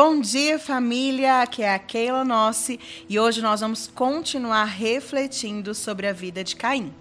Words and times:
Bom 0.00 0.20
dia, 0.20 0.60
família! 0.60 1.42
Aqui 1.42 1.60
é 1.60 1.74
a 1.74 1.78
Keila 1.80 2.24
Nossi 2.24 2.78
e 3.08 3.18
hoje 3.18 3.42
nós 3.42 3.62
vamos 3.62 3.88
continuar 3.88 4.62
refletindo 4.62 5.74
sobre 5.74 6.06
a 6.06 6.12
vida 6.12 6.44
de 6.44 6.54
Caim. 6.54 6.94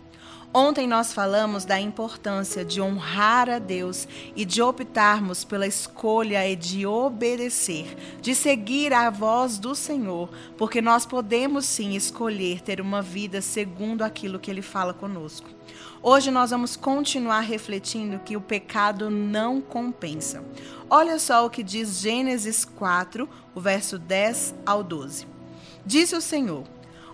Ontem 0.59 0.87
nós 0.87 1.13
falamos 1.13 1.65
da 1.65 1.79
importância 1.79 2.65
de 2.65 2.81
honrar 2.81 3.47
a 3.47 3.59
Deus 3.59 4.07
e 4.35 4.43
de 4.43 4.59
optarmos 4.59 5.43
pela 5.43 5.67
escolha 5.67 6.49
e 6.49 6.55
de 6.55 6.83
obedecer, 6.83 7.95
de 8.19 8.33
seguir 8.33 8.91
a 8.91 9.07
voz 9.11 9.59
do 9.59 9.75
Senhor, 9.75 10.31
porque 10.57 10.81
nós 10.81 11.05
podemos 11.05 11.63
sim 11.63 11.95
escolher 11.95 12.59
ter 12.63 12.81
uma 12.81 13.03
vida 13.03 13.39
segundo 13.39 14.01
aquilo 14.01 14.39
que 14.39 14.49
Ele 14.49 14.63
fala 14.63 14.95
conosco. 14.95 15.47
Hoje 16.01 16.31
nós 16.31 16.49
vamos 16.49 16.75
continuar 16.75 17.41
refletindo 17.41 18.17
que 18.17 18.35
o 18.35 18.41
pecado 18.41 19.11
não 19.11 19.61
compensa. 19.61 20.43
Olha 20.89 21.19
só 21.19 21.45
o 21.45 21.51
que 21.51 21.61
diz 21.61 21.99
Gênesis 22.01 22.65
4, 22.65 23.29
o 23.53 23.61
verso 23.61 23.99
10 23.99 24.55
ao 24.65 24.83
12. 24.83 25.27
Disse 25.85 26.15
o 26.15 26.21
Senhor: 26.21 26.63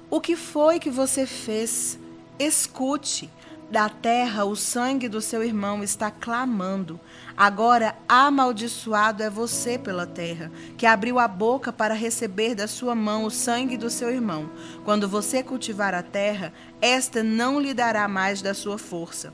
O 0.10 0.22
que 0.22 0.38
foi 0.38 0.80
que 0.80 0.90
você 0.90 1.26
fez? 1.26 2.02
Escute, 2.40 3.30
da 3.70 3.90
terra 3.90 4.46
o 4.46 4.56
sangue 4.56 5.08
do 5.10 5.20
seu 5.20 5.44
irmão 5.44 5.84
está 5.84 6.12
clamando. 6.12 7.00
Agora 7.36 7.96
amaldiçoado 8.08 9.24
é 9.24 9.30
você 9.30 9.80
pela 9.80 10.06
terra, 10.06 10.52
que 10.78 10.86
abriu 10.86 11.18
a 11.18 11.28
boca 11.28 11.74
para 11.74 11.94
receber 11.94 12.54
da 12.54 12.68
sua 12.68 12.94
mão 12.94 13.24
o 13.24 13.32
sangue 13.32 13.78
do 13.78 13.90
seu 13.90 14.12
irmão. 14.12 14.50
Quando 14.86 15.08
você 15.08 15.42
cultivar 15.42 15.94
a 15.94 16.04
terra, 16.04 16.54
esta 16.82 17.24
não 17.24 17.60
lhe 17.60 17.74
dará 17.74 18.08
mais 18.08 18.42
da 18.42 18.54
sua 18.54 18.78
força. 18.78 19.34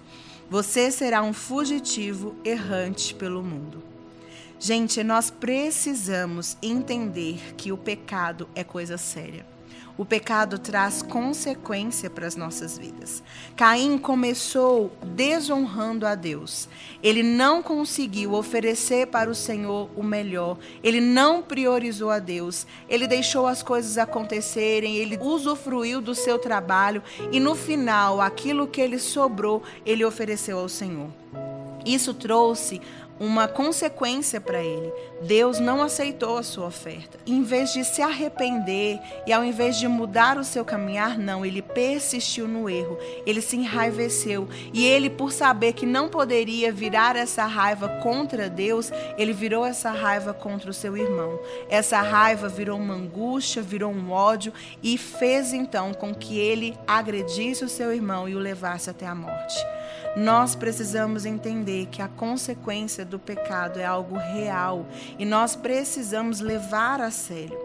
Você 0.49 0.89
será 0.89 1.21
um 1.21 1.33
fugitivo 1.33 2.35
errante 2.43 3.13
pelo 3.13 3.43
mundo. 3.43 3.83
Gente, 4.57 5.03
nós 5.03 5.29
precisamos 5.29 6.57
entender 6.61 7.55
que 7.55 7.71
o 7.71 7.77
pecado 7.77 8.49
é 8.55 8.63
coisa 8.63 8.97
séria. 8.97 9.45
O 9.99 10.05
pecado 10.05 10.57
traz 10.57 11.01
consequência 11.01 12.09
para 12.09 12.25
as 12.25 12.37
nossas 12.37 12.77
vidas. 12.77 13.21
Caim 13.57 13.97
começou 13.97 14.93
desonrando 15.03 16.07
a 16.07 16.15
Deus. 16.15 16.69
Ele 17.03 17.21
não 17.21 17.61
conseguiu 17.61 18.31
oferecer 18.33 19.07
para 19.07 19.29
o 19.29 19.35
Senhor 19.35 19.89
o 19.97 20.01
melhor. 20.01 20.57
Ele 20.81 21.01
não 21.01 21.41
priorizou 21.41 22.11
a 22.11 22.17
Deus. 22.17 22.65
Ele 22.87 23.07
deixou 23.07 23.45
as 23.45 23.61
coisas 23.61 23.97
acontecerem, 23.97 24.95
ele 24.95 25.19
usufruiu 25.21 25.99
do 25.99 26.15
seu 26.15 26.39
trabalho 26.39 27.03
e 27.29 27.37
no 27.37 27.53
final, 27.53 28.21
aquilo 28.21 28.69
que 28.69 28.79
ele 28.79 28.99
sobrou, 28.99 29.61
ele 29.85 30.05
ofereceu 30.05 30.59
ao 30.59 30.69
Senhor. 30.69 31.09
Isso 31.85 32.13
trouxe 32.13 32.79
uma 33.19 33.47
consequência 33.47 34.39
para 34.39 34.63
ele. 34.63 34.91
Deus 35.21 35.59
não 35.59 35.81
aceitou 35.81 36.37
a 36.37 36.43
sua 36.43 36.67
oferta. 36.67 37.17
Em 37.27 37.43
vez 37.43 37.73
de 37.73 37.83
se 37.83 38.01
arrepender 38.01 38.99
e 39.27 39.33
ao 39.33 39.43
invés 39.43 39.77
de 39.77 39.87
mudar 39.87 40.37
o 40.37 40.43
seu 40.43 40.63
caminhar, 40.63 41.17
não, 41.17 41.45
ele 41.45 41.61
persistiu 41.61 42.47
no 42.47 42.69
erro. 42.69 42.97
Ele 43.25 43.41
se 43.41 43.57
enraiveceu 43.57 44.47
e 44.73 44.85
ele, 44.85 45.09
por 45.09 45.31
saber 45.31 45.73
que 45.73 45.85
não 45.85 46.07
poderia 46.07 46.71
virar 46.71 47.15
essa 47.15 47.45
raiva 47.45 47.89
contra 48.01 48.49
Deus, 48.49 48.91
ele 49.17 49.33
virou 49.33 49.65
essa 49.65 49.91
raiva 49.91 50.33
contra 50.33 50.71
o 50.71 50.73
seu 50.73 50.95
irmão. 50.95 51.39
Essa 51.69 52.01
raiva 52.01 52.47
virou 52.47 52.79
uma 52.79 52.93
angústia, 52.93 53.61
virou 53.61 53.91
um 53.91 54.11
ódio 54.11 54.53
e 54.81 54.97
fez 54.97 55.51
então 55.51 55.93
com 55.93 56.15
que 56.15 56.37
ele 56.37 56.77
agredisse 56.87 57.65
o 57.65 57.69
seu 57.69 57.93
irmão 57.93 58.29
e 58.29 58.35
o 58.35 58.39
levasse 58.39 58.89
até 58.89 59.05
a 59.05 59.15
morte. 59.15 59.57
Nós 60.15 60.55
precisamos 60.55 61.25
entender 61.25 61.85
que 61.87 62.01
a 62.01 62.07
consequência 62.07 63.05
do 63.09 63.19
pecado 63.19 63.79
é 63.79 63.85
algo 63.85 64.17
real 64.17 64.85
e 65.17 65.25
nós 65.25 65.55
precisamos 65.55 66.39
levar 66.39 67.01
a 67.01 67.11
sério. 67.11 67.57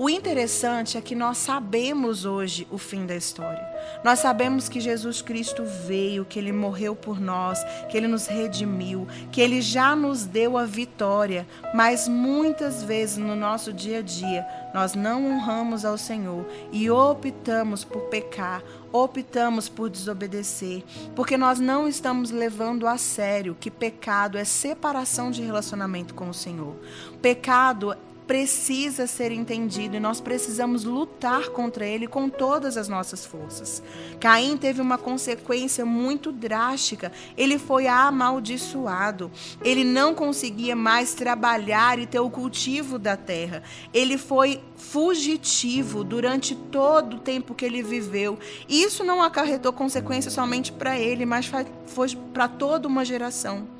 O 0.00 0.08
interessante 0.08 0.96
é 0.96 1.00
que 1.02 1.14
nós 1.14 1.36
sabemos 1.36 2.24
hoje 2.24 2.66
o 2.70 2.78
fim 2.78 3.04
da 3.04 3.14
história. 3.14 3.62
Nós 4.02 4.18
sabemos 4.20 4.66
que 4.66 4.80
Jesus 4.80 5.20
Cristo 5.20 5.62
veio, 5.86 6.24
que 6.24 6.38
ele 6.38 6.52
morreu 6.52 6.96
por 6.96 7.20
nós, 7.20 7.62
que 7.90 7.98
ele 7.98 8.08
nos 8.08 8.26
redimiu, 8.26 9.06
que 9.30 9.42
ele 9.42 9.60
já 9.60 9.94
nos 9.94 10.24
deu 10.24 10.56
a 10.56 10.64
vitória, 10.64 11.46
mas 11.74 12.08
muitas 12.08 12.82
vezes 12.82 13.18
no 13.18 13.36
nosso 13.36 13.74
dia 13.74 13.98
a 13.98 14.00
dia 14.00 14.46
nós 14.72 14.94
não 14.94 15.32
honramos 15.32 15.84
ao 15.84 15.98
Senhor 15.98 16.46
e 16.72 16.90
optamos 16.90 17.84
por 17.84 18.04
pecar, 18.04 18.62
optamos 18.90 19.68
por 19.68 19.90
desobedecer, 19.90 20.82
porque 21.14 21.36
nós 21.36 21.60
não 21.60 21.86
estamos 21.86 22.30
levando 22.30 22.86
a 22.86 22.96
sério 22.96 23.54
que 23.60 23.70
pecado 23.70 24.38
é 24.38 24.44
separação 24.44 25.30
de 25.30 25.42
relacionamento 25.42 26.14
com 26.14 26.30
o 26.30 26.34
Senhor. 26.34 26.74
Pecado 27.20 27.94
precisa 28.30 29.08
ser 29.08 29.32
entendido 29.32 29.96
e 29.96 29.98
nós 29.98 30.20
precisamos 30.20 30.84
lutar 30.84 31.48
contra 31.48 31.84
ele 31.84 32.06
com 32.06 32.28
todas 32.28 32.76
as 32.76 32.86
nossas 32.86 33.26
forças. 33.26 33.82
Caim 34.20 34.56
teve 34.56 34.80
uma 34.80 34.96
consequência 34.96 35.84
muito 35.84 36.30
drástica. 36.30 37.10
Ele 37.36 37.58
foi 37.58 37.88
amaldiçoado. 37.88 39.32
Ele 39.64 39.82
não 39.82 40.14
conseguia 40.14 40.76
mais 40.76 41.12
trabalhar 41.12 41.98
e 41.98 42.06
ter 42.06 42.20
o 42.20 42.30
cultivo 42.30 43.00
da 43.00 43.16
terra. 43.16 43.64
Ele 43.92 44.16
foi 44.16 44.60
fugitivo 44.76 46.04
durante 46.04 46.54
todo 46.54 47.16
o 47.16 47.18
tempo 47.18 47.52
que 47.52 47.64
ele 47.64 47.82
viveu. 47.82 48.38
Isso 48.68 49.02
não 49.02 49.20
acarretou 49.20 49.72
consequências 49.72 50.34
somente 50.34 50.70
para 50.70 50.96
ele, 50.96 51.26
mas 51.26 51.50
foi 51.86 52.14
para 52.32 52.46
toda 52.46 52.86
uma 52.86 53.04
geração. 53.04 53.79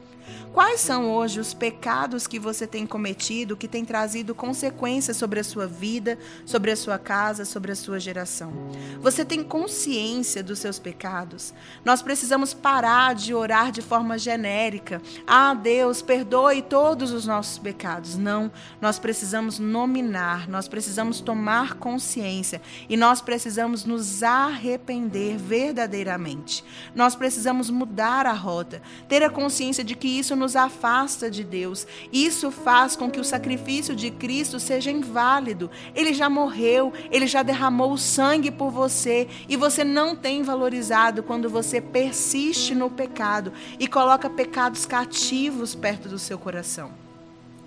Quais 0.53 0.81
são 0.81 1.08
hoje 1.08 1.38
os 1.38 1.54
pecados 1.54 2.26
que 2.26 2.38
você 2.38 2.66
tem 2.66 2.84
cometido 2.84 3.56
que 3.56 3.69
tem 3.69 3.84
trazido 3.84 4.34
consequências 4.34 5.16
sobre 5.16 5.38
a 5.38 5.44
sua 5.44 5.66
vida, 5.66 6.19
sobre 6.44 6.72
a 6.72 6.76
sua 6.76 6.98
casa, 6.98 7.44
sobre 7.44 7.70
a 7.70 7.76
sua 7.76 8.00
geração? 8.00 8.53
Você 9.00 9.25
tem 9.25 9.44
consciência 9.44 10.42
dos 10.42 10.59
seus 10.59 10.78
pecados? 10.78 11.54
Nós 11.84 12.03
precisamos 12.03 12.53
parar 12.53 13.14
de 13.14 13.32
orar 13.32 13.70
de 13.70 13.80
forma 13.80 14.19
genérica. 14.19 15.00
Ah, 15.25 15.54
Deus, 15.54 16.03
perdoe 16.03 16.62
todos 16.62 17.12
os 17.12 17.26
nossos 17.26 17.59
pecados. 17.59 18.16
Não, 18.16 18.50
nós 18.80 18.98
precisamos 18.98 19.60
nominar, 19.60 20.48
nós 20.48 20.66
precisamos 20.66 21.20
tomar 21.20 21.75
consciência 21.75 22.60
e 22.88 22.97
nós 22.97 23.20
precisamos 23.20 23.84
nos 23.84 24.22
arrepender 24.25 25.36
verdadeiramente. 25.36 26.64
Nós 26.92 27.14
precisamos 27.14 27.70
mudar 27.70 28.26
a 28.26 28.32
rota, 28.32 28.82
ter 29.09 29.22
a 29.22 29.30
consciência 29.30 29.84
de 29.84 29.94
que 29.94 30.09
isso 30.19 30.34
nos 30.34 30.56
afasta 30.56 31.31
de 31.31 31.44
Deus. 31.44 31.87
Isso 32.12 32.50
faz 32.50 32.97
com 32.97 33.10
que 33.10 33.21
o 33.21 33.25
sacrifício 33.25 33.94
de 33.94 34.10
Cristo 34.10 34.59
seja 34.59 34.91
inválido. 34.91 35.71
Ele 35.94 36.12
já 36.12 36.28
morreu, 36.28 36.93
ele 37.10 37.26
já 37.26 37.43
derramou 37.43 37.93
o 37.93 37.98
sangue 37.98 38.50
por 38.50 38.71
você 38.71 39.28
e 39.48 39.56
você 39.56 39.84
não 39.84 40.16
tem 40.16 40.43
valorizado 40.43 41.22
quando 41.22 41.48
você 41.48 41.81
persiste 41.81 42.75
no 42.75 42.91
pecado 42.91 43.53
e 43.78 43.87
coloca 43.87 44.28
pecados 44.28 44.87
cativos 44.87 45.75
perto 45.75 46.09
do 46.09 46.19
seu 46.19 46.38
coração. 46.38 47.09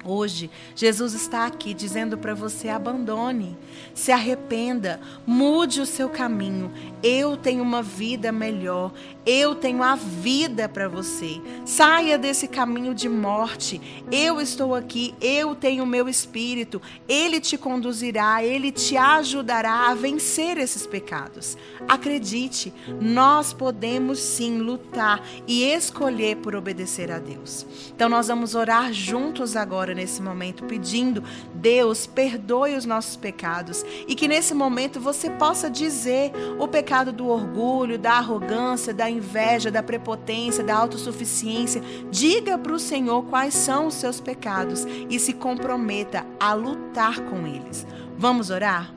Hoje, 0.06 0.52
Jesus 0.76 1.14
está 1.14 1.46
aqui 1.46 1.74
dizendo 1.74 2.18
para 2.18 2.34
você: 2.34 2.68
abandone, 2.68 3.58
se 3.94 4.12
arrependa, 4.12 5.00
mude 5.26 5.80
o 5.80 5.86
seu 5.86 6.10
caminho. 6.10 6.72
Eu 7.02 7.38
tenho 7.38 7.64
uma 7.64 7.82
vida 7.82 8.32
melhor, 8.32 8.92
eu 9.26 9.56
tenho 9.56 9.82
a 9.82 9.96
vida 9.96 10.68
para 10.68 10.90
você. 10.90 11.42
Saia 11.66 12.18
desse 12.18 12.48
caminho 12.48 12.94
de 12.94 13.08
morte. 13.08 13.80
Eu 14.12 14.42
estou 14.42 14.76
aqui, 14.76 15.16
eu 15.22 15.56
tenho 15.56 15.84
o 15.84 15.88
meu 15.88 16.10
espírito. 16.10 16.82
Ele 17.08 17.40
te 17.40 17.58
conduzirá, 17.58 18.44
ele 18.44 18.72
te 18.72 18.98
ajudará 18.98 19.90
a 19.90 19.94
vencer 19.94 20.58
esses 20.58 20.86
pecados. 20.86 21.58
Acredite, 21.88 22.74
nós 23.00 23.54
podemos 23.54 24.20
sim 24.20 24.58
lutar 24.58 25.26
e 25.48 25.64
escolher 25.64 26.38
por 26.38 26.56
obedecer 26.56 27.10
a 27.10 27.20
Deus. 27.20 27.66
Então, 27.96 28.10
nós 28.10 28.28
vamos 28.28 28.54
orar 28.56 28.92
juntos 28.92 29.56
agora 29.56 29.93
nesse 29.94 30.22
momento, 30.22 30.66
pedindo: 30.66 31.24
Deus, 31.54 32.06
perdoe 32.06 32.76
os 32.76 32.86
nossos 32.86 33.16
pecados. 33.16 33.86
E 34.08 34.16
que 34.16 34.28
nesse 34.28 34.54
momento 34.54 35.00
você 35.00 35.30
possa 35.30 35.70
dizer 35.70 36.32
o 36.60 36.68
pecado 36.68 37.12
do 37.12 37.28
orgulho, 37.28 37.98
da 37.98 38.14
arrogância, 38.14 38.94
da 38.94 39.10
inveja, 39.10 39.72
da 39.72 39.84
prepotência, 39.84 40.64
da 40.64 40.76
autossuficiência. 40.76 41.82
Diga 42.12 42.58
para 42.58 42.74
o 42.74 42.80
Senhor 42.80 43.24
quais 43.26 43.54
são 43.54 43.88
os 43.88 43.96
seus 43.96 44.20
pecados 44.20 44.86
e 45.10 45.20
se 45.20 45.34
comprometa 45.34 46.26
a 46.40 46.54
lutar 46.54 47.22
com 47.22 47.48
eles. 47.48 47.86
Vamos 48.18 48.50
orar? 48.50 48.94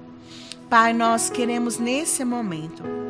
Pai, 0.69 0.93
nós 0.93 1.31
queremos 1.31 1.79
nesse 1.79 2.25
momento 2.25 3.06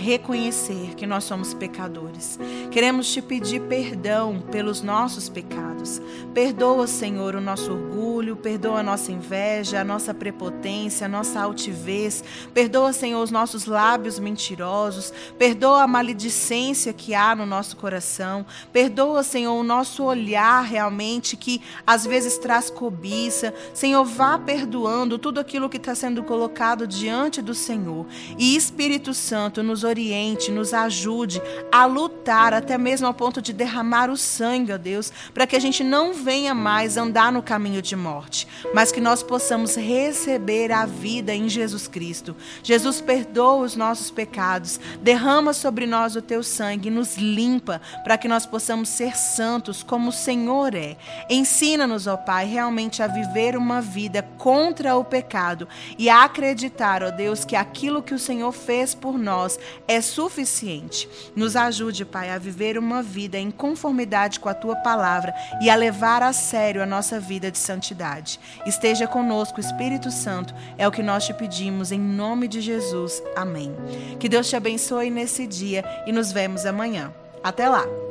reconhecer 0.00 0.94
que 0.96 1.06
nós 1.06 1.24
somos 1.24 1.52
pecadores. 1.52 2.38
Queremos 2.70 3.12
te 3.12 3.20
pedir 3.20 3.60
perdão 3.62 4.40
pelos 4.50 4.82
nossos 4.82 5.28
pecados. 5.28 6.00
Perdoa, 6.32 6.86
Senhor, 6.86 7.34
o 7.34 7.40
nosso 7.40 7.72
orgulho, 7.72 8.36
perdoa 8.36 8.80
a 8.80 8.82
nossa 8.82 9.12
inveja, 9.12 9.80
a 9.80 9.84
nossa 9.84 10.14
prepotência, 10.14 11.04
a 11.04 11.08
nossa 11.08 11.40
altivez. 11.40 12.24
Perdoa, 12.54 12.92
Senhor, 12.92 13.22
os 13.22 13.30
nossos 13.30 13.66
lábios 13.66 14.18
mentirosos. 14.18 15.12
Perdoa 15.38 15.82
a 15.82 15.86
maledicência 15.86 16.92
que 16.92 17.14
há 17.14 17.34
no 17.34 17.44
nosso 17.44 17.76
coração. 17.76 18.46
Perdoa, 18.72 19.22
Senhor, 19.22 19.54
o 19.54 19.62
nosso 19.62 20.04
olhar 20.04 20.62
realmente 20.62 21.36
que 21.36 21.60
às 21.86 22.06
vezes 22.06 22.38
traz 22.38 22.70
cobiça. 22.70 23.52
Senhor, 23.74 24.04
vá 24.04 24.38
perdoando 24.38 25.18
tudo 25.18 25.40
aquilo 25.40 25.68
que 25.68 25.76
está 25.76 25.94
sendo 25.94 26.22
colocado 26.22 26.86
diante 26.86 27.42
do 27.42 27.54
Senhor. 27.54 28.06
E 28.38 28.56
Espírito 28.56 29.12
Santo, 29.12 29.62
nos 29.62 29.84
oriente, 29.90 30.50
nos 30.50 30.72
ajude 30.72 31.42
a 31.70 31.84
lutar 31.84 32.54
até 32.54 32.78
mesmo 32.78 33.06
ao 33.06 33.14
ponto 33.14 33.42
de 33.42 33.52
derramar 33.52 34.10
o 34.10 34.16
sangue, 34.16 34.72
ó 34.72 34.78
Deus, 34.78 35.12
para 35.34 35.46
que 35.46 35.56
a 35.56 35.60
gente 35.60 35.84
não 35.84 36.14
venha 36.14 36.54
mais 36.54 36.96
andar 36.96 37.32
no 37.32 37.42
caminho 37.42 37.82
de 37.82 37.94
morte, 37.94 38.46
mas 38.72 38.90
que 38.90 39.00
nós 39.00 39.22
possamos 39.22 39.76
receber 39.76 40.72
a 40.72 40.86
vida 40.86 41.34
em 41.34 41.48
Jesus 41.48 41.86
Cristo. 41.86 42.34
Jesus 42.62 43.00
perdoa 43.00 43.64
os 43.64 43.76
nossos 43.76 44.10
pecados, 44.10 44.80
derrama 45.02 45.52
sobre 45.52 45.86
nós 45.86 46.16
o 46.16 46.22
teu 46.22 46.42
sangue, 46.42 46.90
nos 46.90 47.16
limpa 47.16 47.80
para 48.04 48.16
que 48.16 48.28
nós 48.28 48.46
possamos 48.46 48.88
ser 48.88 49.16
santos 49.16 49.82
como 49.82 50.08
o 50.08 50.12
Senhor 50.12 50.74
é. 50.74 50.96
Ensina-nos, 51.28 52.06
ó 52.06 52.16
Pai, 52.16 52.46
realmente 52.46 53.02
a 53.02 53.06
viver 53.06 53.56
uma 53.56 53.80
vida 53.80 54.22
contra 54.38 54.96
o 54.96 55.04
pecado 55.04 55.68
e 55.98 56.08
a 56.08 56.24
acreditar, 56.24 57.02
ó 57.02 57.10
Deus, 57.10 57.44
que 57.44 57.56
aquilo 57.56 58.02
que 58.02 58.14
o 58.14 58.18
Senhor 58.18 58.52
fez 58.52 58.94
por 58.94 59.18
nós 59.18 59.58
é 59.86 60.00
suficiente. 60.00 61.08
Nos 61.34 61.56
ajude, 61.56 62.04
Pai, 62.04 62.30
a 62.30 62.38
viver 62.38 62.78
uma 62.78 63.02
vida 63.02 63.38
em 63.38 63.50
conformidade 63.50 64.40
com 64.40 64.48
a 64.48 64.54
tua 64.54 64.76
palavra 64.76 65.34
e 65.60 65.70
a 65.70 65.74
levar 65.74 66.22
a 66.22 66.32
sério 66.32 66.82
a 66.82 66.86
nossa 66.86 67.18
vida 67.18 67.50
de 67.50 67.58
santidade. 67.58 68.38
Esteja 68.66 69.06
conosco, 69.06 69.60
Espírito 69.60 70.10
Santo, 70.10 70.54
é 70.78 70.86
o 70.86 70.92
que 70.92 71.02
nós 71.02 71.26
te 71.26 71.34
pedimos 71.34 71.92
em 71.92 72.00
nome 72.00 72.48
de 72.48 72.60
Jesus. 72.60 73.22
Amém. 73.36 73.74
Que 74.18 74.28
Deus 74.28 74.48
te 74.48 74.56
abençoe 74.56 75.10
nesse 75.10 75.46
dia 75.46 75.84
e 76.06 76.12
nos 76.12 76.32
vemos 76.32 76.66
amanhã. 76.66 77.12
Até 77.42 77.68
lá! 77.68 78.09